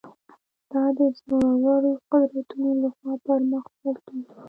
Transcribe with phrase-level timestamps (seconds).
[0.71, 4.31] دا د زورورو قدرتونو له خوا پر مخ وړل کېږي.